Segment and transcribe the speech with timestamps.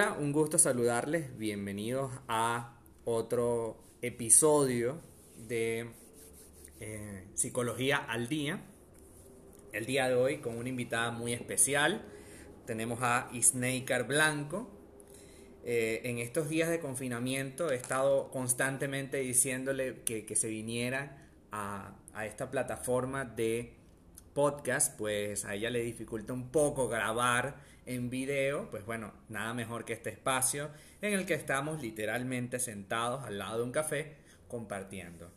[0.00, 1.36] Hola, un gusto saludarles.
[1.38, 5.00] Bienvenidos a otro episodio
[5.48, 5.90] de
[6.78, 8.60] eh, Psicología al Día.
[9.72, 12.04] El día de hoy con una invitada muy especial.
[12.64, 14.70] Tenemos a Isneikar Blanco.
[15.64, 22.24] Eh, en estos días de confinamiento he estado constantemente diciéndole que, se viniera a, a
[22.24, 23.74] esta plataforma de
[24.32, 27.56] podcast, pues a ella le dificulta un poco grabar
[27.88, 30.70] en video, pues bueno, nada mejor que este espacio
[31.00, 34.16] en el que estamos literalmente sentados al lado de un café
[34.46, 35.30] compartiendo.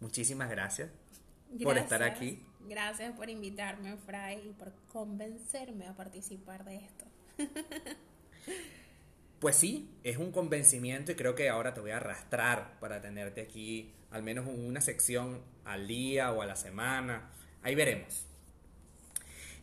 [0.00, 0.90] Muchísimas gracias,
[1.62, 2.42] por estar aquí.
[2.66, 7.04] Gracias por invitarme, Fray, y por convencerme a participar de esto.
[9.38, 13.40] Pues sí, es un convencimiento y creo que ahora te voy a arrastrar para tenerte
[13.40, 17.30] aquí al menos una sección al día o a la semana.
[17.62, 18.26] Ahí veremos.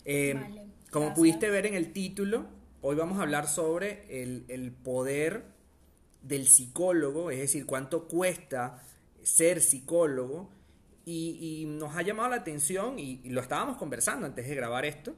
[0.06, 0.40] Eh,
[0.92, 2.46] como pudiste ver en el título,
[2.82, 5.44] hoy vamos a hablar sobre el, poder
[6.22, 8.82] del psicólogo, es decir, cuánto cuesta
[9.24, 10.50] ser psicólogo.
[11.08, 15.16] Y, nos ha llamado la atención, y, lo estábamos conversando antes de grabar esto,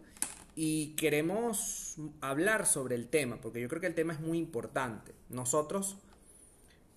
[0.55, 5.13] y queremos hablar sobre el tema, porque yo creo que el tema es muy importante.
[5.29, 5.97] Nosotros,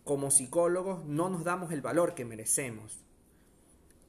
[0.04, 3.04] como psicólogos, no nos damos el valor que merecemos.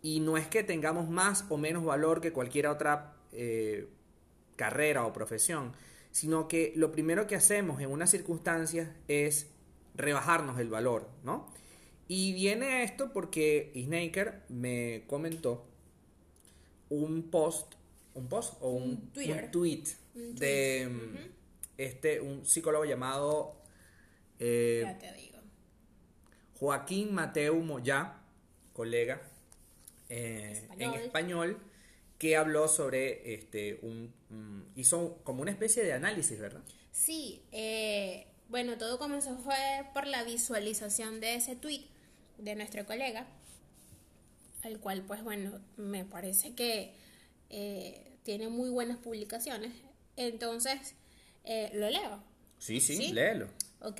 [0.01, 3.87] Y no es que tengamos más o menos valor que cualquier otra eh,
[4.55, 5.73] carrera o profesión,
[6.11, 9.47] sino que lo primero que hacemos en una circunstancia es
[9.95, 11.51] rebajarnos el valor, ¿no?
[12.07, 15.65] Y viene esto porque Snaker me comentó
[16.89, 17.73] un post,
[18.13, 21.17] un post o un, tweet, de mm,
[21.77, 23.55] este un psicólogo llamado
[24.39, 24.85] eh,
[26.59, 28.17] Joaquín Mateo Moya,
[28.73, 29.21] colega
[30.09, 31.57] eh, en español
[32.22, 34.14] que habló sobre este un
[34.75, 36.61] hizo como una especie de análisis, ¿verdad?
[36.91, 39.56] Sí, eh, bueno, todo comenzó fue
[39.95, 41.88] por la visualización de ese tweet
[42.38, 43.25] de nuestro colega,
[44.62, 46.94] el cual pues bueno, me parece que
[47.50, 49.72] eh, tiene muy buenas publicaciones,
[50.16, 50.94] entonces
[51.44, 52.24] eh, lo leo.
[52.59, 53.47] Sí, sí, léelo.
[53.81, 54.00] Ok,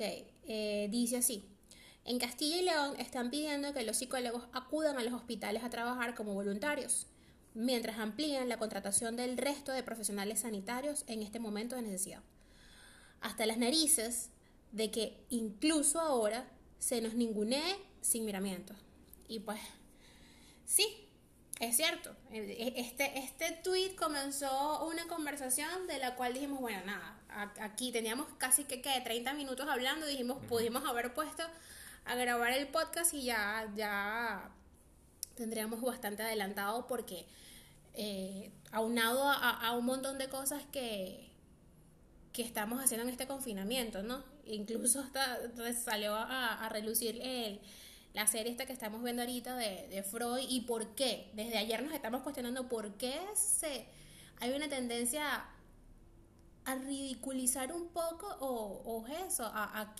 [0.90, 1.48] dice así.
[2.04, 6.14] En Castilla y León están pidiendo que los psicólogos acudan a los hospitales a trabajar
[6.14, 7.08] como voluntarios
[7.54, 12.22] mientras amplían la contratación del resto de profesionales sanitarios en este momento de necesidad.
[13.20, 14.30] Hasta las narices
[14.72, 16.48] de que incluso ahora
[16.78, 18.76] se nos ningunee sin miramientos.
[19.28, 19.60] Y pues,
[20.64, 21.08] sí,
[21.60, 22.14] es cierto.
[22.32, 27.20] E, este, este tweet comenzó una conversación de la cual dijimos, bueno, nada,
[27.60, 31.44] aquí teníamos casi que, que 30 minutos hablando, dijimos, pudimos haber puesto
[32.04, 34.50] a grabar el podcast y ya, ya
[35.34, 37.26] tendríamos bastante adelantado porque
[37.94, 41.30] eh, aunado a, un montón de cosas que,
[42.32, 44.24] que estamos haciendo en este confinamiento, ¿no?
[44.46, 45.38] Incluso hasta
[45.74, 47.60] salió a, relucir el,
[48.14, 51.30] la serie esta que estamos viendo ahorita de, de, Freud y por qué.
[51.34, 53.86] Desde ayer nos estamos cuestionando por qué se,
[54.40, 55.44] hay una tendencia
[56.64, 59.94] a ridiculizar un poco o, eso, a,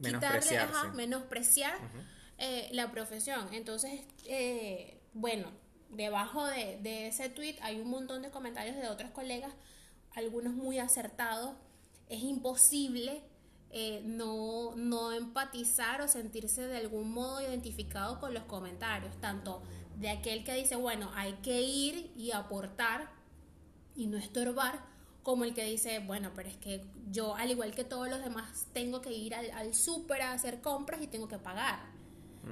[0.00, 0.58] quitarle,
[0.94, 1.78] menospreciar
[2.44, 3.46] eh, la profesión.
[3.52, 5.46] Entonces, eh, bueno,
[5.90, 9.54] debajo de, ese tweet hay un montón de comentarios de otros colegas,
[10.16, 11.54] algunos muy acertados.
[12.08, 13.22] Es imposible
[13.70, 19.62] eh, no, no empatizar o sentirse de algún modo identificado con los comentarios, tanto
[20.00, 23.08] de aquel que dice, bueno, hay que ir y aportar
[23.94, 24.84] y no estorbar,
[25.22, 28.66] como el que dice, bueno, pero es que yo, al igual que todos los demás,
[28.72, 31.91] tengo que ir al, al súper a hacer compras y tengo que pagar.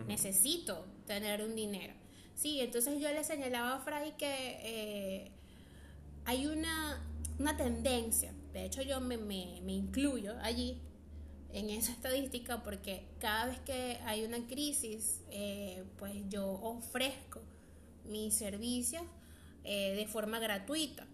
[0.07, 1.95] Necesito tener un dinero.
[2.35, 5.31] Sí, entonces yo le señalaba a Fray que eh,
[6.25, 7.05] hay una,
[7.57, 9.17] tendencia, de hecho yo me,
[9.67, 10.79] incluyo allí
[11.53, 17.41] en esa estadística porque cada vez que hay una crisis, eh, pues yo ofrezco
[18.05, 19.03] mis servicios
[19.65, 21.07] eh, de forma gratuita.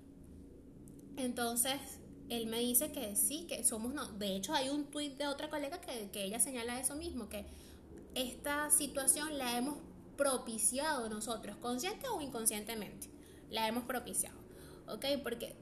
[1.16, 1.80] Entonces,
[2.28, 4.06] él me dice que sí, que somos no.
[4.12, 7.46] De hecho, hay un tuit de otra colega que, que ella señala eso mismo, que
[8.16, 9.76] esta situación la hemos
[10.16, 13.08] propiciado nosotros, consciente o inconscientemente,
[13.50, 14.38] la hemos propiciado,
[14.88, 15.04] ¿ok?
[15.22, 15.54] Porque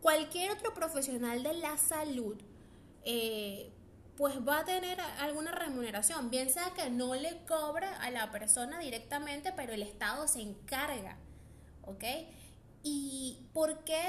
[0.00, 2.36] cualquier otro profesional de la salud,
[3.04, 3.70] eh,
[4.16, 8.78] pues va a tener alguna remuneración, bien sea que no le cobre a la persona
[8.78, 11.18] directamente, pero el Estado se encarga,
[11.82, 12.04] ¿ok?
[12.82, 14.02] ¿Y por qué,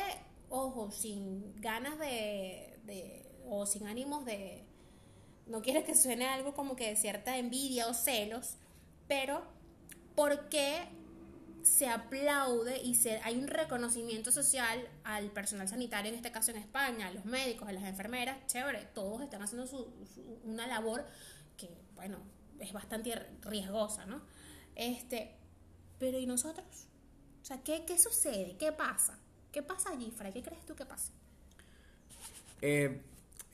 [0.47, 4.65] ojo, sin ganas de, de o sin ánimos de,
[5.47, 8.55] no quiero que suene algo como que de cierta envidia o celos,
[9.07, 9.43] pero,
[10.15, 10.87] ¿por qué
[11.65, 16.57] se aplaude y se, hay un reconocimiento social al personal sanitario, en este caso en
[16.57, 19.91] España, a los médicos, a las enfermeras, chévere, todos están haciendo su,
[20.43, 21.05] una labor
[21.57, 22.17] que, bueno,
[22.59, 24.21] es bastante riesgosa, ¿no?
[24.75, 25.35] Este,
[25.97, 26.87] pero ¿y nosotros?
[27.41, 28.55] O sea, ¿qué, qué sucede?
[28.57, 29.17] ¿Qué pasa?
[29.51, 30.33] ¿Qué pasa allí, Fray?
[30.33, 31.11] ¿Qué crees tú que pasa?
[32.61, 33.01] Eh,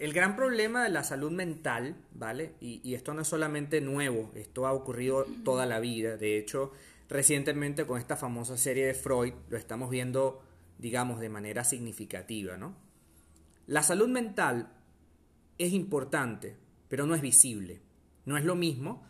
[0.01, 2.55] el gran problema de la salud mental, ¿vale?
[2.59, 6.17] Y, y, esto no es solamente nuevo, esto ha ocurrido toda la vida.
[6.17, 6.71] De hecho,
[7.07, 10.41] recientemente con esta famosa serie de Freud lo estamos viendo,
[10.79, 12.75] digamos, de manera significativa, ¿no?
[13.67, 14.73] La salud mental
[15.59, 16.57] es importante,
[16.87, 17.79] pero no es visible.
[18.25, 19.05] No es lo mismo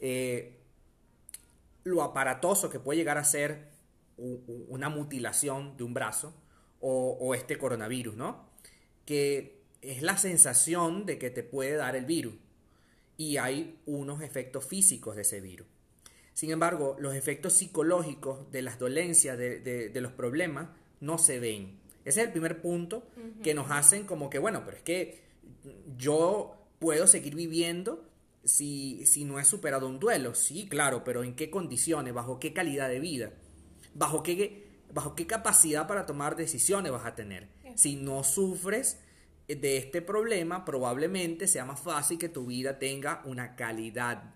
[0.00, 0.58] eh,
[1.84, 3.68] lo aparatoso que puede llegar a ser
[4.16, 6.34] una mutilación de un brazo
[6.80, 8.48] o, o este coronavirus, ¿no?
[9.04, 12.34] Que es la sensación de que te puede dar el virus
[13.16, 15.66] y hay unos efectos físicos de ese virus.
[16.32, 20.68] Sin embargo, los efectos psicológicos de las dolencias, de, los problemas,
[21.00, 21.78] no se ven.
[22.04, 23.06] Ese es el primer punto
[23.42, 25.20] que nos hacen como que, bueno, pero es que
[25.98, 28.08] yo puedo seguir viviendo
[28.42, 30.34] si, si no he superado un duelo.
[30.34, 32.14] Sí, claro, pero ¿en qué condiciones?
[32.14, 33.32] ¿Bajo qué calidad de vida?
[33.92, 37.48] ¿Bajo qué, bajo qué capacidad para tomar decisiones vas a tener?
[37.74, 38.98] Si no sufres
[39.54, 44.34] de este problema, probablemente sea más fácil que tu vida tenga una calidad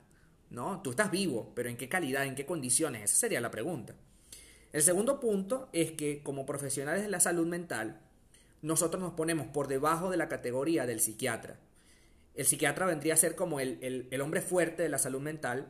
[0.55, 0.81] ¿no?
[0.83, 3.03] Tú estás vivo, pero ¿en qué calidad, en qué condiciones?
[3.03, 3.95] Esa sería la pregunta.
[4.73, 8.01] El segundo punto es que como profesionales de la salud mental,
[8.63, 11.59] nosotros nos ponemos por debajo de la categoría del psiquiatra.
[12.35, 15.69] El psiquiatra vendría a ser como el, hombre fuerte de la salud mental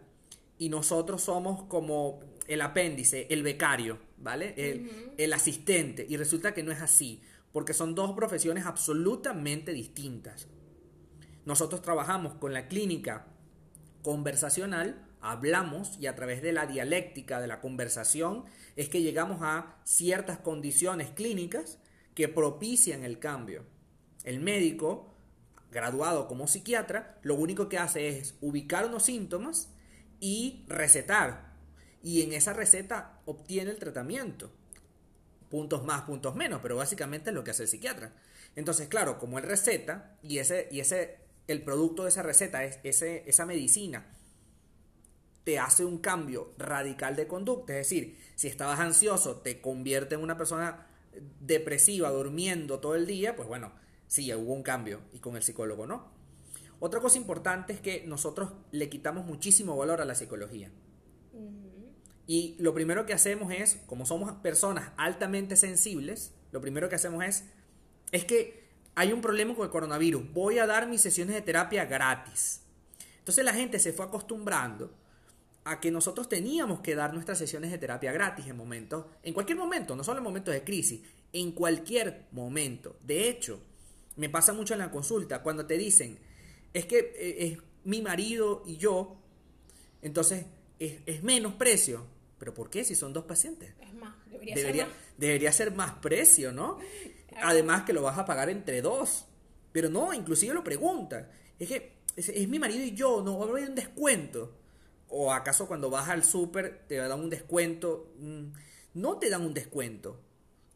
[0.58, 4.55] y nosotros somos como el apéndice, el becario, ¿vale?
[4.56, 6.06] El, el asistente.
[6.08, 7.20] Y resulta que no es así,
[7.55, 10.49] porque son dos profesiones absolutamente distintas.
[11.45, 13.27] Nosotros trabajamos con la clínica
[14.03, 19.77] conversacional, hablamos y a través de la dialéctica de la conversación es que llegamos a
[19.85, 21.79] ciertas condiciones clínicas
[22.17, 23.65] que propician el cambio.
[24.25, 25.15] El médico,
[25.71, 29.69] graduado como psiquiatra, lo único que hace es ubicar unos síntomas
[30.19, 31.55] y recetar.
[32.03, 34.51] Y en esa receta obtiene el tratamiento.
[35.55, 38.12] Puntos más, puntos menos, pero básicamente es lo que hace el psiquiatra.
[38.56, 42.81] Entonces, claro, como él receta y ese, y ese el producto de esa receta, es,
[42.83, 44.05] ese, esa medicina,
[45.45, 47.73] te hace un cambio radical de conducta.
[47.75, 50.89] Es decir, si estabas ansioso, te convierte en una persona
[51.39, 53.71] depresiva, durmiendo todo el día, pues bueno,
[54.09, 55.03] sí, hubo un cambio.
[55.12, 56.11] Y con el psicólogo no.
[56.81, 60.73] Otra cosa importante es que nosotros le quitamos muchísimo valor a la psicología.
[62.26, 67.25] Y lo primero que hacemos es, como somos personas altamente sensibles, lo primero que hacemos
[67.25, 67.44] es,
[68.12, 71.85] es que hay un problema con el coronavirus, voy a dar mis sesiones de terapia
[71.85, 72.62] gratis.
[73.19, 74.94] Entonces la gente se fue acostumbrando
[75.65, 79.59] a que nosotros teníamos que dar nuestras sesiones de terapia gratis en momentos, en cualquier
[79.59, 81.00] momento, no solo en momentos de crisis,
[81.32, 82.97] en cualquier momento.
[83.03, 83.61] De hecho,
[84.17, 86.19] me pasa mucho en la consulta cuando te dicen,
[86.73, 89.17] es que eh, es mi marido y yo,
[90.03, 90.44] entonces
[90.79, 92.06] es, menos precio.
[92.44, 93.73] ¿Pero por qué si son dos pacientes?
[93.81, 94.88] Es más, debería, ser más.
[95.17, 96.79] Debería ser más precio, ¿no?
[97.43, 99.25] Además que lo vas a pagar entre dos.
[99.73, 101.26] Pero no, inclusive lo preguntan.
[101.58, 104.58] Es que es, mi marido y yo, no haber un descuento.
[105.08, 108.12] O acaso cuando vas al súper te dan un descuento.
[108.19, 108.49] Mm,
[108.93, 110.20] no te dan un descuento.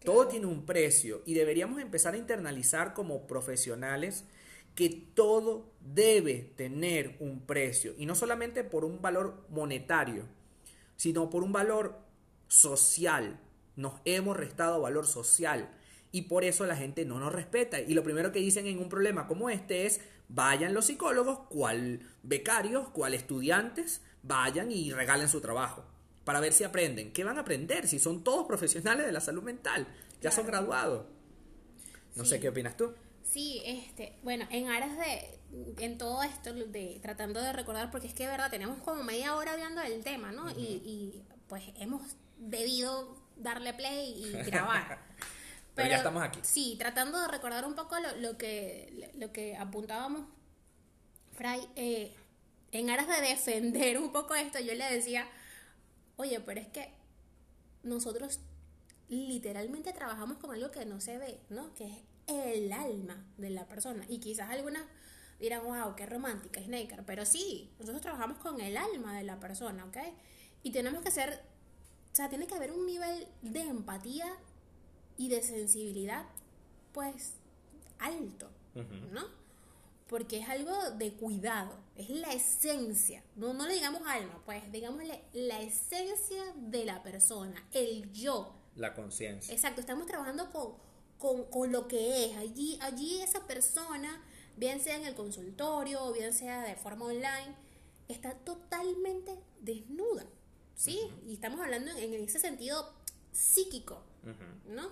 [0.03, 4.25] Todo tiene un precio y deberíamos empezar a internalizar como profesionales
[4.75, 10.25] que todo debe tener un precio y no solamente por un valor monetario,
[10.99, 11.99] sino por un valor
[12.49, 13.41] social.
[13.77, 15.71] Nos hemos restado valor social
[16.13, 17.81] y por eso la gente no nos respeta.
[17.81, 22.01] Y lo primero que dicen en un problema como este es, vayan los psicólogos, cual
[22.23, 25.85] becarios, cual estudiantes, vayan y regalen su trabajo
[26.25, 27.13] para ver si aprenden.
[27.13, 29.87] ¿Qué van a aprender si son todos profesionales de la salud mental?
[30.21, 31.07] Ya son graduados.
[32.17, 32.93] No sé qué opinas tú.
[33.31, 35.39] Sí, este, bueno, en aras de,
[35.85, 39.53] en todo esto, de tratando de recordar, porque es que verdad tenemos como media hora
[39.53, 40.51] hablando del tema, ¿no?
[40.51, 44.99] y, y pues hemos debido darle play y grabar.
[45.75, 46.41] Pero, ya estamos aquí.
[46.43, 50.23] Sí, tratando de recordar un poco lo, que, lo que apuntábamos,
[51.33, 52.17] Fray, eh,
[52.73, 55.29] en aras de defender un poco esto, yo le decía,
[56.17, 56.93] oye, pero es que
[57.85, 58.41] nosotros
[59.09, 61.73] literalmente trabajamos con algo que no se ve, ¿no?
[61.75, 64.05] Que es el alma de la persona.
[64.09, 64.85] Y quizás algunas
[65.41, 67.05] dirán, wow, qué romántica Snaker.
[67.05, 69.97] Pero sí, nosotros trabajamos con el alma de la persona, ¿ok?
[70.63, 71.43] Y tenemos que ser,
[72.13, 74.27] o sea, tiene que haber un nivel de empatía
[75.17, 76.27] y de sensibilidad,
[76.93, 77.35] pues,
[77.99, 78.51] alto,
[79.13, 79.39] ¿no?
[80.09, 85.23] porque es algo de cuidado, es la esencia, no, no le digamos alma, pues digámosle
[85.35, 88.55] la esencia de la persona, el yo.
[88.75, 89.53] La conciencia.
[89.53, 90.75] Exacto, estamos trabajando con,
[91.19, 92.37] con, lo que es.
[92.37, 94.23] Allí, allí esa persona,
[94.57, 97.55] bien sea en el consultorio o bien sea de forma online,
[98.09, 100.25] está totalmente desnuda,
[100.75, 100.99] ¿sí?
[101.27, 102.95] Y estamos hablando en ese sentido
[103.33, 104.03] psíquico,
[104.67, 104.91] ¿no?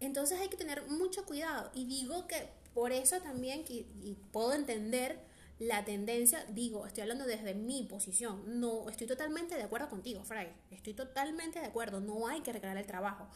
[0.00, 1.70] Entonces hay que tener mucho cuidado.
[1.74, 5.18] Y digo que por eso también, y, puedo entender
[5.58, 10.52] la tendencia, digo, estoy hablando desde mi posición, no estoy totalmente de acuerdo contigo, Fray,
[10.70, 13.26] estoy totalmente de acuerdo, no hay que regalar el trabajo,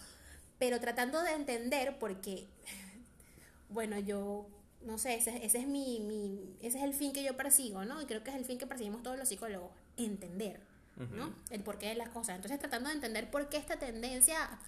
[0.60, 2.46] pero tratando de entender porque,
[3.70, 4.46] bueno, yo,
[4.82, 8.00] no sé, ese, ese es mi, mi, ese es el fin que yo persigo, ¿no?
[8.02, 10.60] Y creo que es el fin que perseguimos todos los psicólogos, entender,
[10.96, 11.32] ¿no?
[11.48, 12.36] El porqué de las cosas.
[12.36, 14.60] Entonces, tratando de entender por qué esta tendencia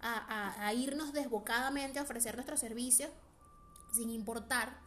[0.00, 3.10] a, irnos desbocadamente a ofrecer nuestros servicios
[3.92, 4.78] sin importar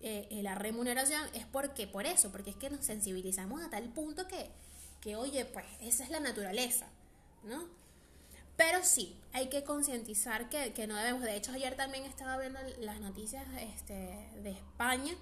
[0.00, 3.90] eh, eh, la remuneración, es porque por eso, porque es que nos sensibilizamos a tal
[3.90, 4.50] punto que,
[5.02, 6.86] que oye, pues esa es la naturaleza,
[7.42, 7.83] ¿no?
[8.56, 11.22] Pero sí, hay que concientizar que, que, no debemos.
[11.22, 13.94] De hecho, ayer también estaba viendo las noticias este,
[14.42, 15.14] de España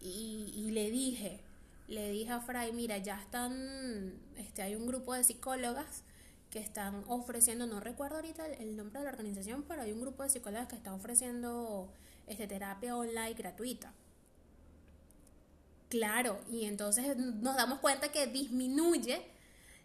[0.00, 1.40] y, le dije,
[1.88, 6.02] le dije a Fray, mira, ya están, este, hay un grupo de psicólogas
[6.50, 10.22] que están ofreciendo, no recuerdo ahorita el, nombre de la organización, pero hay un grupo
[10.22, 11.90] de psicólogos que está ofreciendo
[12.26, 13.92] este, terapia online gratuita.
[15.88, 19.33] Claro, y entonces nos damos cuenta que disminuye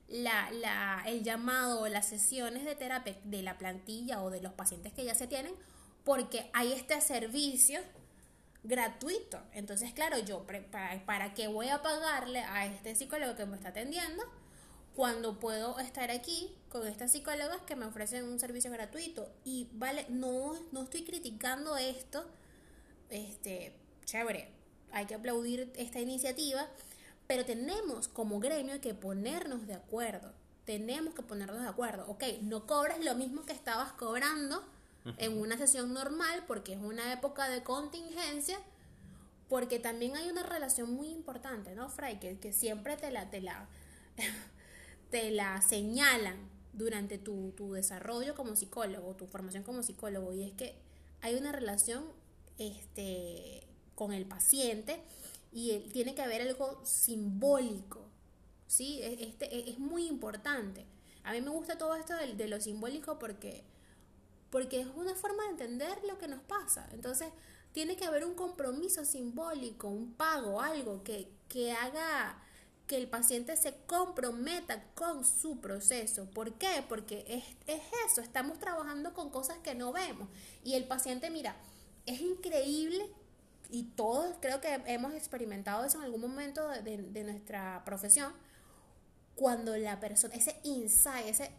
[0.10, 4.54] la, la, el llamado o las sesiones de terapia de la plantilla o de los
[4.54, 5.54] pacientes que ya se tienen,
[6.04, 7.80] porque hay este servicio
[8.64, 9.42] gratuito.
[9.54, 13.70] Entonces, claro, yo, ¿para, para qué voy a pagarle a este psicólogo que me está
[13.70, 14.24] atendiendo?
[15.00, 19.32] cuando puedo estar aquí con estas psicólogas que me ofrecen un servicio gratuito.
[19.46, 22.26] Y vale, no, no estoy criticando esto,
[23.10, 23.72] este,
[24.04, 24.50] chévere,
[24.92, 26.68] hay que aplaudir esta iniciativa,
[27.30, 30.34] pero tenemos como gremio que ponernos de acuerdo.
[30.66, 32.08] Tenemos que ponernos de acuerdo.
[32.08, 34.64] Ok, no cobras lo mismo que estabas cobrando
[35.20, 38.58] en una sesión normal porque es una época de contingencia,
[39.48, 42.20] porque también hay una relación muy importante, ¿no, Fray?
[42.20, 43.70] Que, que siempre te la, te la
[45.12, 50.82] te la señalan durante tu, desarrollo como psicólogo, tu formación como psicólogo, y es que
[51.22, 52.06] hay una relación
[52.58, 55.04] este, con el paciente
[55.52, 58.02] y tiene que haber algo simbólico,
[58.68, 59.02] ¿sí?
[59.02, 60.86] E, este, e, es muy importante.
[61.24, 63.64] A mí me gusta todo esto de, de, lo simbólico porque,
[64.50, 66.88] porque es una forma de entender lo que nos pasa.
[66.92, 67.30] Entonces,
[67.72, 72.42] tiene que haber un compromiso simbólico, un pago, algo que, que haga
[72.90, 76.26] que el paciente se comprometa con su proceso.
[76.32, 76.84] ¿Por qué?
[76.90, 77.44] Porque es,
[78.08, 80.28] eso, estamos trabajando con cosas que no vemos.
[80.64, 81.56] Y el paciente, mira,
[82.08, 83.08] es increíble
[83.70, 88.34] y todos creo que hemos experimentado eso en algún momento de, nuestra profesión,
[89.36, 91.52] cuando la persona, ese insight, ese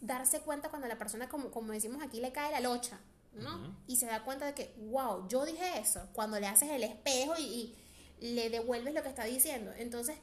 [0.00, 2.98] darse cuenta cuando la persona, como, como decimos aquí, le cae la locha,
[3.34, 3.76] ¿no?
[3.86, 7.34] Y se da cuenta de que, wow, yo dije eso, cuando le haces el espejo
[7.38, 7.76] y,
[8.20, 9.72] y le devuelves lo que está diciendo.
[9.76, 10.16] Entonces,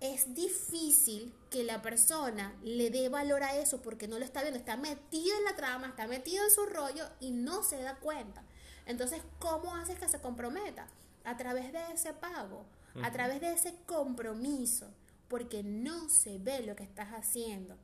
[0.00, 4.58] es difícil que la persona le dé valor a eso porque no lo está viendo,
[4.58, 8.42] está metido en la trama, está metido en su rollo y no se da cuenta.
[8.86, 10.86] Entonces, ¿cómo haces que se comprometa?
[11.24, 12.64] A través de ese pago,
[13.02, 14.90] a través de ese compromiso,
[15.28, 17.76] porque no se ve lo que estás haciendo.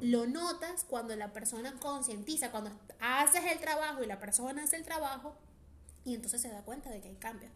[0.00, 4.84] Lo notas cuando la persona concientiza, cuando haces el trabajo y la persona hace el
[4.84, 5.36] trabajo
[6.04, 7.52] y entonces se da cuenta de que hay cambios.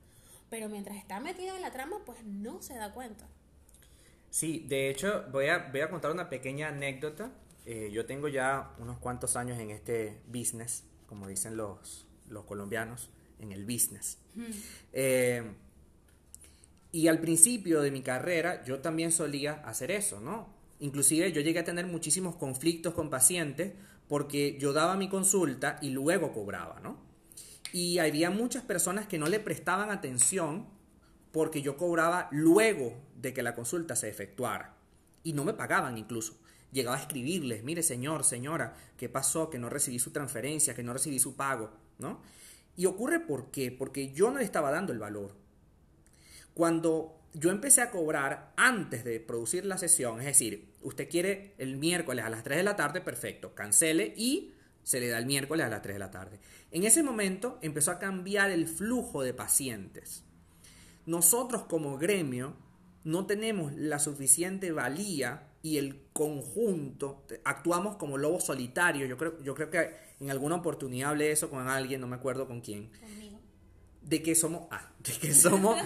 [0.48, 3.26] Pero mientras está metido en la trama, pues no se da cuenta.
[4.30, 7.32] Sí, de hecho, voy a, voy a contar una pequeña anécdota.
[7.66, 13.10] Eh, yo tengo ya unos cuantos años en este business, como dicen los, los colombianos,
[13.38, 14.18] en el business.
[14.92, 15.42] Eh,
[16.92, 20.48] y al principio de mi carrera yo también solía hacer eso, ¿no?
[20.80, 23.72] Inclusive yo llegué a tener muchísimos conflictos con pacientes
[24.08, 26.98] porque yo daba mi consulta y luego cobraba, ¿no?
[27.72, 30.66] Y había muchas personas que no le prestaban atención
[31.30, 34.74] porque yo cobraba luego de que la consulta se efectuara.
[35.22, 36.34] Y no me pagaban incluso.
[36.72, 39.50] Llegaba a escribirles, mire señor, señora, ¿qué pasó?
[39.50, 41.70] Que no recibí su transferencia, que no recibí su pago,
[42.76, 43.72] Y ocurre por qué?
[43.72, 45.36] Porque yo no le estaba dando el valor.
[46.54, 51.76] Cuando yo empecé a cobrar antes de producir la sesión, es decir, usted quiere el
[51.76, 55.66] miércoles a las 3 de la tarde, perfecto, cancele y se le da el miércoles
[55.66, 56.40] a las 3 de la tarde.
[56.70, 60.24] En ese momento empezó a cambiar el flujo de pacientes.
[61.06, 62.56] Nosotros como gremio
[63.04, 69.08] no tenemos la suficiente valía y el conjunto, actuamos como lobos solitarios.
[69.08, 72.46] Yo creo, yo creo que en alguna oportunidad hablé eso con alguien, no me acuerdo
[72.46, 72.90] con quién.
[74.02, 75.76] de que somos ah, de que somos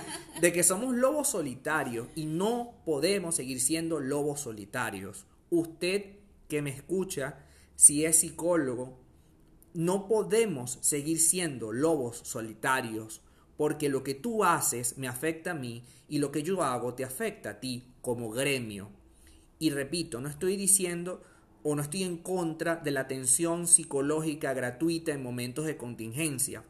[0.41, 5.27] de que somos lobos solitarios y no podemos seguir siendo lobos solitarios.
[5.51, 6.17] Usted
[6.49, 7.39] que me escucha,
[7.77, 8.99] si es psicólogo,
[9.73, 13.21] no podemos seguir siendo lobos solitarios
[13.57, 17.05] porque lo que tú haces me afecta a mí y lo que yo hago te
[17.05, 18.91] afecta a ti como gremio.
[19.59, 21.23] Y repito, no estoy diciendo
[21.65, 26.63] o no estoy en contra de la atención psicológica gratuita en momentos de contingencia.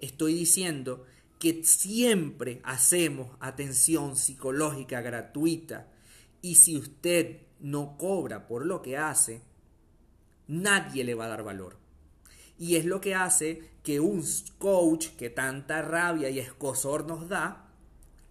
[0.00, 1.04] Estoy diciendo
[1.38, 5.92] que siempre hacemos atención psicológica gratuita
[6.40, 9.42] y si usted no cobra por lo que hace,
[10.46, 11.76] nadie le va a dar valor.
[12.58, 14.24] Y es lo que hace que un
[14.56, 17.68] coach que tanta rabia y escosor nos da,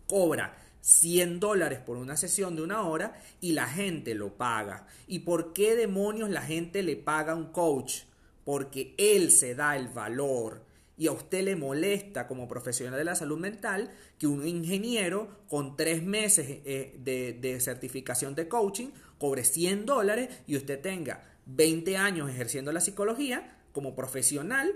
[0.08, 4.88] cobra 100 dólares por una sesión de una hora y la gente lo paga.
[5.08, 8.04] ¿Y por qué demonios la gente le paga a un coach?
[8.46, 10.66] Porque él se da el valor.
[10.98, 15.76] Y a usted le molesta como profesional de la salud mental que un ingeniero con
[15.76, 18.88] tres meses eh, de, de certificación de coaching
[19.20, 24.74] cobre 100 dólares y usted tenga 20 años ejerciendo la psicología como profesional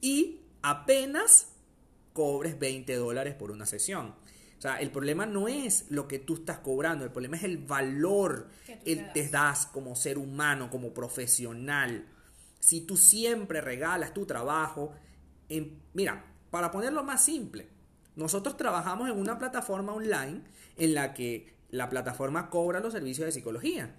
[0.00, 1.48] y apenas
[2.12, 4.14] cobres 20 dólares por una sesión.
[4.58, 7.58] O sea, el problema no es lo que tú estás cobrando, el problema es el
[7.58, 9.66] valor que te, das.
[9.66, 12.06] como ser humano, como profesional.
[12.58, 14.92] Si tú siempre regalas tu trabajo,
[15.48, 17.68] en, mira, para ponerlo más simple,
[18.16, 20.40] nosotros trabajamos en una plataforma online
[20.76, 23.94] en la que la plataforma cobra los servicios de psicología.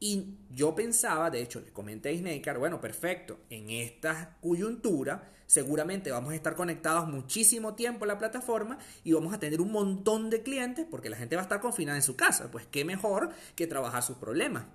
[0.00, 6.10] Y yo pensaba, de hecho, le comenté a Snaker, bueno, perfecto, en esta coyuntura seguramente
[6.10, 10.30] vamos a estar conectados muchísimo tiempo a la plataforma y vamos a tener un montón
[10.30, 12.50] de clientes porque la gente va a estar confinada en su casa.
[12.50, 14.66] Pues qué mejor que trabajar sus problemas.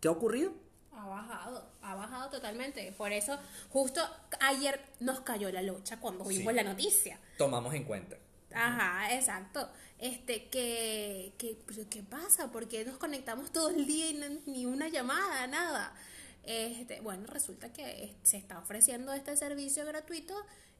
[0.00, 0.52] ¿Qué ha ocurrido?
[0.92, 2.90] Ha bajado, ha bajado totalmente.
[2.96, 4.00] Por eso, justo
[4.40, 7.20] ayer nos cayó la lucha cuando vimos la noticia.
[7.36, 8.16] Tomamos en cuenta.
[8.56, 11.58] Ajá, exacto este, que, que,
[11.88, 12.50] ¿qué pasa?
[12.52, 15.94] porque nos conectamos todo el día y ni una llamada, nada?
[16.42, 20.34] Este, bueno, resulta que se está ofreciendo este servicio gratuito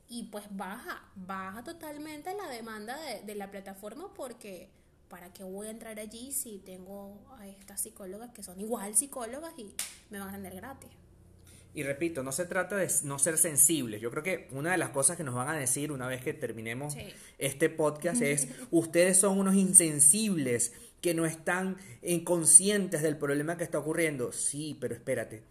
[0.09, 4.71] y pues baja, baja totalmente la demanda de, de la plataforma porque
[5.09, 9.55] ¿para qué voy a entrar allí si tengo a estas psicólogas que son igual psicólogas
[9.57, 9.75] y
[10.11, 10.91] me van a tener gratis?
[11.77, 14.01] Y repito, no se trata de no ser sensibles.
[14.01, 16.33] Yo creo que una de las cosas que nos van a decir una vez que
[16.33, 16.97] terminemos
[17.37, 21.77] este podcast es, ustedes son unos insensibles que no están
[22.25, 24.33] conscientes del problema que está ocurriendo.
[24.33, 25.43] Sí, pero espérate.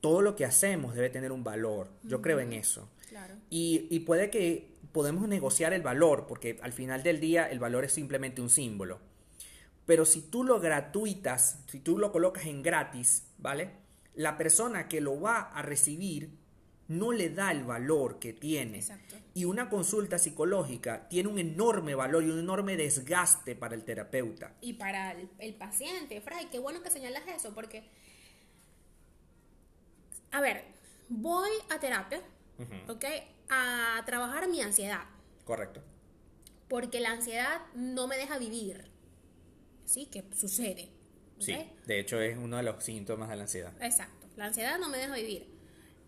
[0.00, 1.90] Todo lo que hacemos debe tener un valor.
[2.02, 2.88] Yo creo en eso.
[3.50, 7.84] Y, y puede que podemos negociar el valor, porque al final del día el valor
[7.84, 8.98] es simplemente un símbolo.
[9.84, 13.89] Pero si tú lo gratuitas, si tú lo colocas en gratis, ¿vale?
[14.14, 16.40] La persona que lo va a recibir
[16.90, 18.84] no le da el valor que tiene.
[19.32, 24.56] Y una consulta psicológica tiene un enorme valor y un enorme desgaste para el terapeuta.
[24.60, 27.84] Y para el, paciente, Fray, qué bueno que señalas eso, porque,
[30.32, 30.64] a ver,
[31.08, 32.20] voy a terapia,
[32.88, 33.04] ¿ok?
[33.50, 35.04] A trabajar mi ansiedad.
[35.44, 35.82] Correcto.
[36.68, 38.90] Porque la ansiedad no me deja vivir.
[39.84, 40.06] ¿Sí?
[40.06, 40.88] ¿Qué sucede?
[41.40, 43.72] Sí, de hecho es uno de los síntomas de la ansiedad.
[43.80, 45.48] Exacto, la ansiedad no me deja vivir.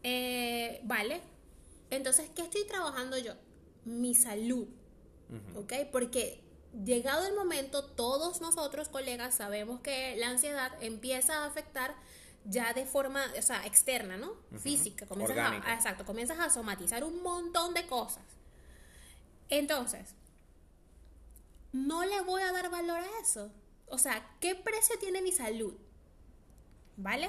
[0.03, 1.21] Eh, vale,
[1.91, 3.35] entonces, ¿qué estoy trabajando yo?
[3.85, 4.69] Mi salud,
[5.57, 5.73] ¿ok?
[5.91, 6.43] Porque
[6.85, 11.95] llegado el momento, todos nosotros, colegas, sabemos que la ansiedad empieza a afectar
[12.45, 14.35] ya de forma, o sea, externa, ¿no?
[14.59, 15.07] Física.
[15.07, 18.25] Comienzas a, exacto, comienzas a somatizar un montón de cosas.
[19.49, 20.15] Entonces,
[21.73, 23.51] no le voy a dar valor a eso.
[23.93, 25.75] O sea, ¿qué precio tiene mi salud?
[26.97, 27.29] ¿Vale?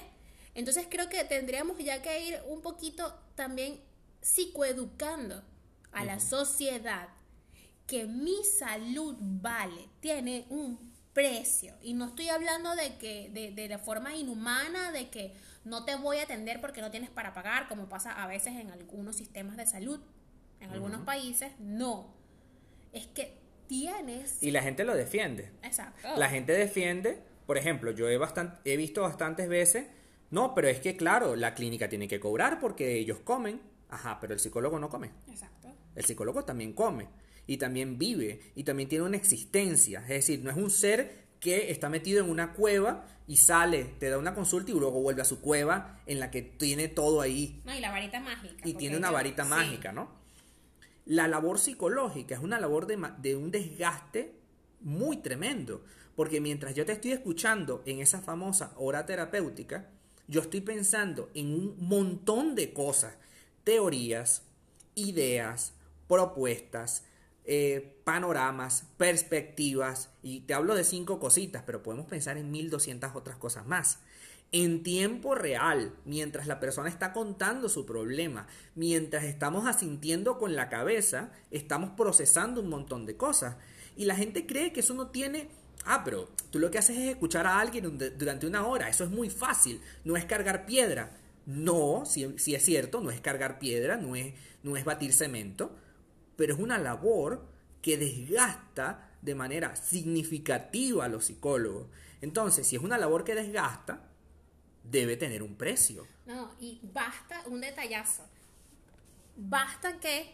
[0.56, 3.82] Entonces creo que tendríamos ya que ir un poquito también
[4.22, 5.44] psicoeducando
[5.92, 7.10] a la sociedad
[7.86, 10.80] que mi salud vale, tiene un
[11.12, 11.76] precio.
[11.82, 15.34] Y no estoy hablando de que, de, de, la forma inhumana, de que
[15.66, 18.72] no te voy a atender porque no tienes para pagar, como pasa a veces en
[18.72, 20.00] algunos sistemas de salud,
[20.62, 21.52] en algunos países.
[21.60, 22.14] No.
[22.94, 25.52] Es que y la gente lo defiende.
[25.64, 26.08] Exacto.
[26.18, 28.20] La gente defiende, por ejemplo, yo he,
[28.66, 29.88] he visto bastantes veces,
[30.30, 33.62] no, pero es que claro, la clínica tiene que cobrar porque ellos comen.
[33.90, 35.12] Ajá, pero el psicólogo no come.
[35.28, 35.70] Exacto.
[35.96, 37.08] El psicólogo también come
[37.46, 40.02] y también vive y también tiene una existencia.
[40.02, 44.10] Es decir, no es un ser que está metido en una cueva y sale, te
[44.10, 47.62] da una consulta y luego vuelve a su cueva en la que tiene todo ahí.
[47.66, 48.68] No, y la varita mágica.
[48.68, 50.23] Y tiene una varita mágica, ¿no?
[51.06, 54.36] La labor psicológica es una labor de, un desgaste
[54.80, 55.84] muy tremendo,
[56.16, 59.90] porque mientras yo te estoy escuchando en esa famosa hora terapéutica,
[60.28, 63.16] yo estoy pensando en un montón de cosas,
[63.66, 64.44] teorías,
[64.96, 65.74] ideas,
[66.08, 67.04] propuestas,
[67.44, 73.36] eh, panoramas, perspectivas, y te hablo de cinco cositas, pero podemos pensar en 1200 otras
[73.36, 74.00] cosas más.
[74.54, 80.70] En tiempo real, mientras la persona está contando su problema, mientras estamos asintiendo con la
[80.70, 83.58] cabeza, estamos procesando un montón de cosas.
[83.98, 85.50] Y la gente cree que eso no tiene
[85.86, 88.88] Ah, pero tú lo que haces es escuchar a alguien durante una hora.
[88.88, 89.82] Eso es muy fácil.
[90.04, 91.18] No es cargar piedra.
[91.46, 95.76] No, si, es cierto, no es cargar piedra, no es, no es batir cemento,
[96.38, 97.46] pero es una labor
[97.82, 101.88] que desgasta de manera significativa a los psicólogos.
[102.22, 104.10] Entonces, si es una labor que desgasta,
[104.84, 106.08] debe tener un precio.
[106.26, 108.24] No, y basta un detallazo.
[109.36, 110.34] Basta que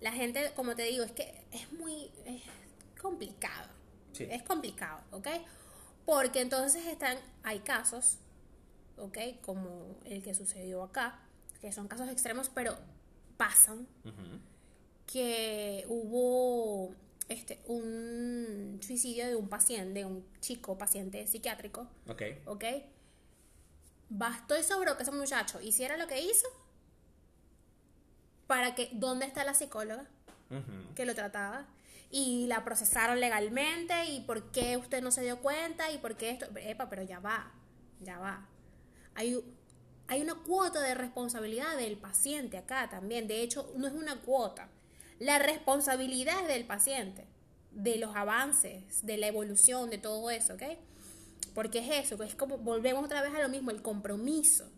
[0.00, 2.10] la gente, como te digo, es que es muy
[3.00, 3.68] complicado.
[4.18, 5.28] Es complicado, ¿ok?
[6.04, 8.18] Porque entonces están, hay casos
[9.00, 9.18] ¿ok?
[9.42, 11.18] Como el que sucedió acá,
[11.60, 12.76] que son casos extremos, pero
[13.36, 13.86] pasan,
[15.06, 16.94] que hubo
[17.28, 22.64] este, un suicidio de un paciente, de un chico paciente psiquiátrico, ok, ¿ok?
[24.10, 26.46] Bastó y sobró que ese muchacho hiciera lo que hizo
[28.46, 30.06] para que, ¿dónde está la psicóloga
[30.94, 31.66] que lo trataba?
[32.12, 36.30] y la procesaron legalmente y por qué usted no se dio cuenta y por qué
[36.30, 37.52] esto, epa, pero ya va,
[38.00, 38.48] ya va
[39.14, 39.42] hay,
[40.08, 43.28] hay una cuota de responsabilidad del paciente acá también.
[43.28, 44.68] De hecho, no es una cuota.
[45.18, 47.26] La responsabilidad es del paciente,
[47.72, 50.62] de los avances, de la evolución, de todo eso, ¿ok?
[51.54, 54.70] Porque es eso, es como volvemos otra vez a lo mismo, el compromiso.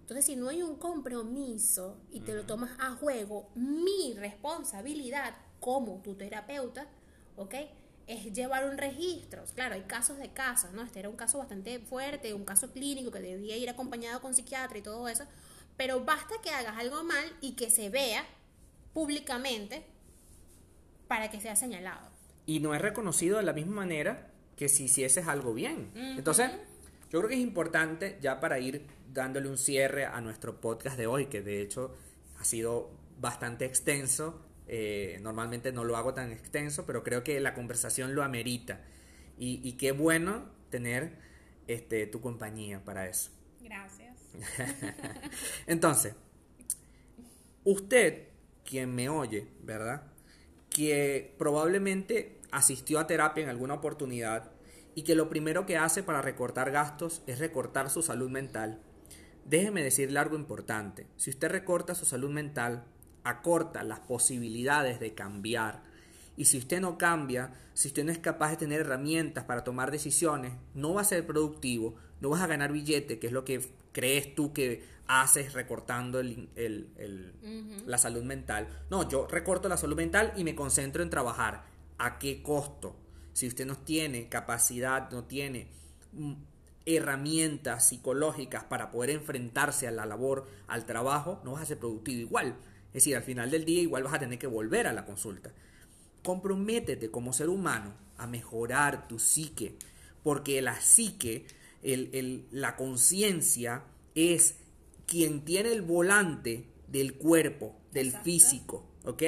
[0.00, 6.02] Entonces, si no hay un compromiso y te lo tomas a juego, mi responsabilidad como
[6.02, 6.88] tu terapeuta,
[7.36, 7.54] ¿ok?
[8.10, 9.44] es llevar un registro.
[9.54, 10.82] Claro, hay casos de casos, ¿no?
[10.82, 14.78] Este era un caso bastante fuerte, un caso clínico que debía ir acompañado con psiquiatra
[14.78, 15.24] y todo eso,
[15.76, 18.24] pero basta que hagas algo mal y que se vea
[18.92, 19.84] públicamente
[21.06, 22.08] para que sea señalado.
[22.46, 25.90] Y no es reconocido de la misma manera que si hicieses algo bien.
[25.96, 26.52] Entonces,
[27.10, 31.08] yo creo que es importante ya para ir dándole un cierre a nuestro podcast de
[31.08, 31.96] hoy, que de hecho
[32.38, 37.54] ha sido bastante extenso eh, normalmente no lo hago tan extenso, pero creo que la
[37.54, 38.80] conversación lo amerita.
[39.36, 41.16] Y, qué bueno tener
[41.66, 43.32] este, tu compañía para eso.
[43.60, 44.16] Gracias.
[45.66, 46.14] Entonces,
[47.64, 48.28] usted,
[48.64, 50.02] quien me oye, ¿verdad?
[50.68, 54.50] Que probablemente asistió a terapia en alguna oportunidad
[54.94, 58.80] y que lo primero que hace para recortar gastos es recortar su salud mental.
[59.44, 61.06] Déjeme decirle algo importante.
[61.16, 62.84] Si usted recorta su salud mental,
[63.24, 65.82] acorta las posibilidades de cambiar.
[66.36, 69.90] Y si usted no cambia, si usted no es capaz de tener herramientas para tomar
[69.90, 73.60] decisiones, no va a ser productivo, no vas a ganar billete, que es lo que
[73.92, 76.48] crees tú que haces recortando el,
[77.86, 78.68] la salud mental.
[78.90, 81.64] No, yo recorto la salud mental y me concentro en trabajar.
[82.00, 82.96] ¿A qué costo?
[83.34, 85.68] Si usted no tiene capacidad, no tiene
[86.14, 86.32] mm,
[86.86, 92.18] herramientas psicológicas para poder enfrentarse a la labor, al trabajo, no vas a ser productivo
[92.18, 92.56] igual.
[92.88, 95.52] Es decir, al final del día igual vas a tener que volver a la consulta.
[96.22, 99.76] Comprométete como ser humano a mejorar tu psique,
[100.22, 101.44] porque la psique,
[101.82, 103.84] la conciencia
[104.14, 104.54] es
[105.06, 109.22] quien tiene el volante del cuerpo, del físico, ¿ok?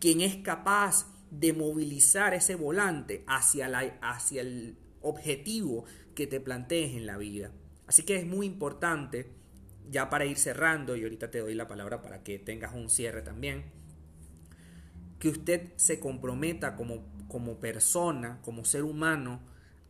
[0.00, 5.84] Quien es capaz de movilizar ese volante hacia, la, hacia el objetivo
[6.14, 7.52] que te plantees en la vida.
[7.86, 9.32] Así que es muy importante
[9.90, 13.22] ya para ir cerrando, y ahorita te doy la palabra para que tengas un cierre
[13.22, 13.64] también,
[15.18, 19.40] que usted se comprometa como, como persona, como ser humano,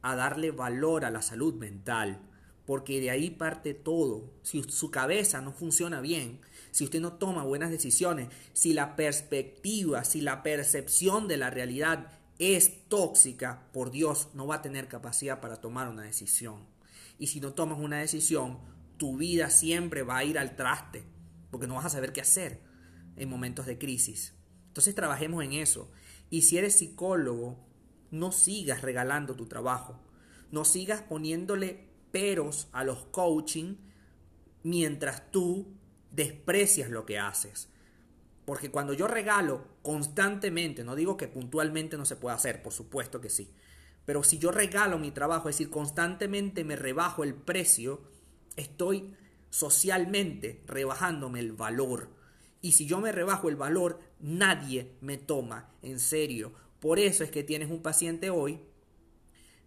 [0.02, 2.20] a darle valor a la salud mental,
[2.66, 4.34] porque de ahí parte todo.
[4.42, 6.40] Si su cabeza no funciona bien,
[6.72, 12.10] si usted no toma buenas decisiones, si la perspectiva, si la percepción de la realidad
[12.38, 16.66] es tóxica, por Dios, no va a tener capacidad para tomar una decisión.
[17.18, 18.58] Y si no tomas una decisión,
[18.98, 21.04] tu vida siempre va a ir al traste,
[21.50, 22.60] porque no vas a saber qué hacer
[23.16, 24.34] en momentos de crisis.
[24.68, 25.90] Entonces trabajemos en eso.
[26.28, 27.64] Y si eres psicólogo,
[28.10, 29.98] no sigas regalando tu trabajo,
[30.50, 31.86] no sigas poniéndole
[32.72, 33.76] a los coaching
[34.62, 35.76] mientras tú
[36.10, 37.68] desprecias lo que haces.
[38.44, 43.20] Porque cuando yo regalo constantemente, no digo que puntualmente no se pueda hacer, por supuesto
[43.20, 43.52] que sí,
[44.06, 48.00] pero si yo regalo mi trabajo, es decir, constantemente me rebajo el precio,
[48.56, 49.14] estoy
[49.50, 52.08] socialmente rebajándome el valor.
[52.62, 56.54] Y si yo me rebajo el valor, nadie me toma en serio.
[56.80, 58.60] Por eso es que tienes un paciente hoy,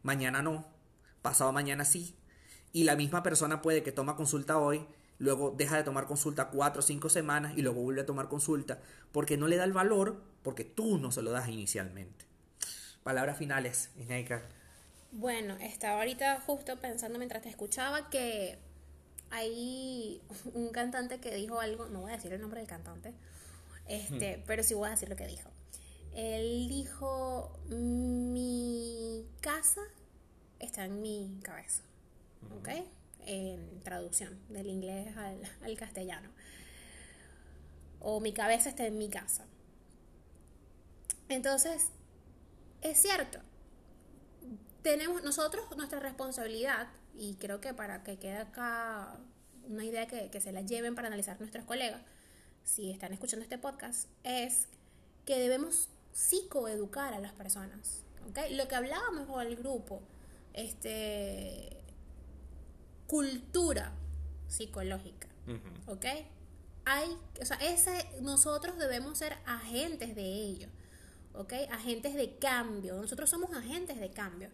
[0.03, 0.65] mañana no,
[1.21, 2.15] pasado mañana sí.
[2.71, 4.85] Y la misma persona puede que toma consulta hoy
[5.19, 8.79] luego deja de tomar consulta cuatro o cinco semanas y luego vuelve a tomar consulta
[9.11, 12.25] porque no le da el valor porque tú no se lo das inicialmente.
[13.03, 14.41] Palabras finales, Ineika.
[15.11, 18.57] Bueno, estaba ahorita justo pensando mientras te escuchaba que
[19.31, 20.21] hay
[20.53, 23.13] un cantante que dijo algo, no voy a decir el nombre del cantante,
[23.87, 24.43] este, hmm.
[24.47, 25.49] pero sí voy a decir lo que dijo.
[26.13, 29.81] Él dijo, mi casa
[30.59, 31.83] está en mi cabeza,
[32.57, 32.69] ¿ok?
[33.25, 36.29] En traducción del inglés al, al castellano.
[37.99, 39.45] O mi cabeza está en mi casa.
[41.27, 41.89] Entonces,
[42.81, 43.39] es cierto,
[44.81, 49.19] tenemos nosotros nuestra responsabilidad, y creo que para que quede acá
[49.67, 52.01] una idea que, que se la lleven para analizar nuestros colegas,
[52.63, 54.67] si están escuchando este podcast, es
[55.25, 58.03] que debemos psicoeducar a las personas.
[58.29, 58.55] ¿okay?
[58.55, 60.01] Lo que hablábamos con el grupo,
[60.53, 61.78] este,
[63.09, 63.91] cultura
[64.47, 65.27] psicológica.
[65.87, 66.05] ¿Ok?
[66.85, 70.67] Hay, o sea, ese, nosotros debemos ser agentes de ello.
[71.33, 71.53] ¿Ok?
[71.71, 73.01] Agentes de cambio.
[73.01, 74.49] Nosotros somos agentes de cambio.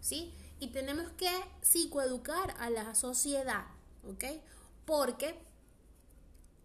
[0.00, 0.34] ¿Sí?
[0.60, 1.30] Y tenemos que
[1.62, 3.64] psicoeducar a la sociedad.
[4.06, 4.24] ¿Ok?
[4.84, 5.38] Porque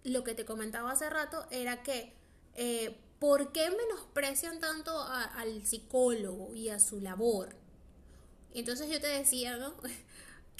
[0.03, 2.13] lo que te comentaba hace rato era que
[2.55, 7.55] eh, ¿por qué menosprecian tanto al psicólogo y a su labor?
[8.53, 9.73] Entonces yo te decía, ¿no?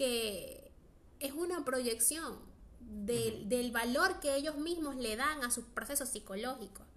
[0.01, 0.71] Que
[1.19, 2.39] es una proyección
[2.79, 6.87] del, valor que ellos mismos le dan a sus procesos psicológicos,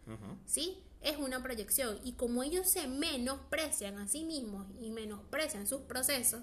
[0.46, 0.82] ¿sí?
[1.02, 1.98] Es una proyección.
[2.02, 6.40] Y como ellos se menosprecian a sí mismos y menosprecian sus procesos,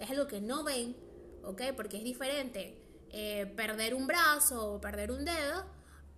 [0.00, 0.96] es algo que no ven,
[1.44, 1.62] ¿ok?
[1.76, 5.64] Porque es diferente eh, perder un brazo o perder un dedo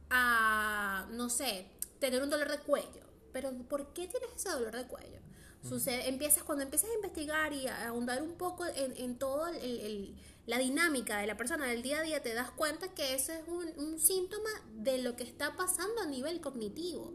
[0.08, 1.66] a, no sé,
[1.98, 3.04] tener un dolor de cuello.
[3.30, 5.20] Pero ¿por qué tienes ese dolor de cuello?
[5.68, 10.14] Sucede, empiezas, cuando empiezas a investigar y a ahondar un poco en, en todo el,
[10.46, 13.48] la dinámica de la persona del día a día, te das cuenta que ese es
[13.48, 17.14] un, un síntoma de lo que está pasando a nivel cognitivo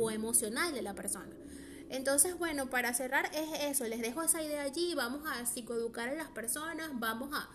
[0.00, 1.34] o emocional de la persona.
[1.90, 6.14] Entonces, bueno, para cerrar es eso, les dejo esa idea allí, vamos a psicoeducar a
[6.14, 7.48] las personas, vamos a,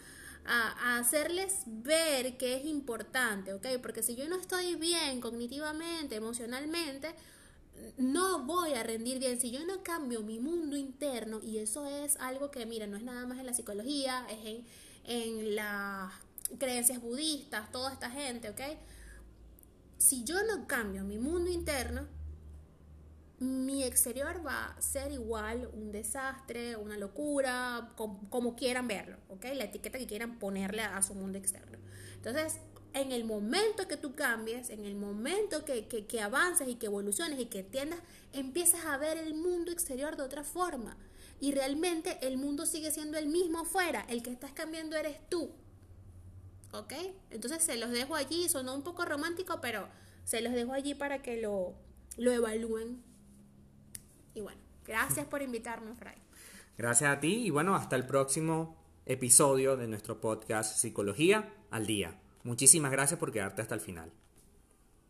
[0.45, 3.67] a, hacerles ver que es importante, ¿ok?
[3.82, 7.13] Porque si yo no estoy bien cognitivamente, emocionalmente,
[7.97, 12.17] no voy a rendir bien si yo no cambio mi mundo interno y eso es
[12.17, 14.65] algo que, mira, no es nada más en la psicología, es en,
[15.05, 16.12] en las
[16.57, 18.62] creencias budistas, toda esta gente, ¿ok?
[19.97, 22.07] Si yo no cambio mi mundo interno,
[23.39, 29.45] mi exterior va a ser igual un desastre, una locura, como, quieran verlo, ¿ok?
[29.55, 31.77] La etiqueta que quieran ponerle a, su mundo externo.
[32.15, 32.59] Entonces,
[32.93, 37.39] en el momento que tú cambies, en el momento que, que, avances y que evoluciones
[37.39, 37.99] y que entiendas,
[38.32, 40.97] empiezas a ver el mundo exterior de otra forma.
[41.39, 45.51] Y realmente el mundo sigue siendo el mismo afuera, el que estás cambiando eres tú.
[46.71, 46.93] ¿Ok?
[47.29, 49.88] Entonces se los dejo allí, sonó un poco romántico, pero
[50.23, 51.73] se los dejo allí para que lo,
[52.17, 53.03] lo evalúen
[54.36, 56.17] y bueno, gracias por invitarme, Fray.
[56.77, 58.75] Gracias a ti y bueno, hasta el próximo
[59.06, 62.22] episodio de nuestro podcast Psicología al Día.
[62.43, 64.12] Muchísimas gracias por quedarte hasta el final.